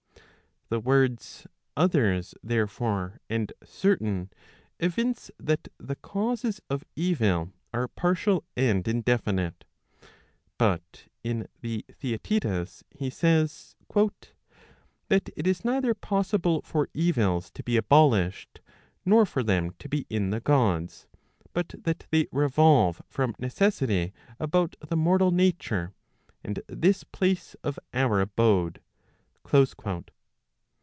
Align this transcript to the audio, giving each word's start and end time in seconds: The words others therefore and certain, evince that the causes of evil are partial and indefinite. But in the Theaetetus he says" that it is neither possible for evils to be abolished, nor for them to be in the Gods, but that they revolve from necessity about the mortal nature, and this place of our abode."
The 0.73 0.79
words 0.79 1.45
others 1.75 2.33
therefore 2.41 3.19
and 3.29 3.51
certain, 3.61 4.29
evince 4.79 5.29
that 5.37 5.67
the 5.77 5.97
causes 5.97 6.61
of 6.69 6.85
evil 6.95 7.51
are 7.73 7.89
partial 7.89 8.45
and 8.55 8.87
indefinite. 8.87 9.65
But 10.57 11.09
in 11.25 11.49
the 11.59 11.83
Theaetetus 11.91 12.85
he 12.89 13.09
says" 13.09 13.75
that 13.89 14.33
it 15.35 15.45
is 15.45 15.65
neither 15.65 15.93
possible 15.93 16.61
for 16.61 16.87
evils 16.93 17.51
to 17.51 17.63
be 17.63 17.75
abolished, 17.75 18.61
nor 19.03 19.25
for 19.25 19.43
them 19.43 19.71
to 19.77 19.89
be 19.89 20.05
in 20.09 20.29
the 20.29 20.39
Gods, 20.39 21.05
but 21.51 21.75
that 21.79 22.07
they 22.11 22.27
revolve 22.31 23.01
from 23.09 23.35
necessity 23.37 24.13
about 24.39 24.77
the 24.79 24.95
mortal 24.95 25.31
nature, 25.31 25.91
and 26.45 26.61
this 26.67 27.03
place 27.03 27.55
of 27.55 27.77
our 27.93 28.21
abode." 28.21 28.79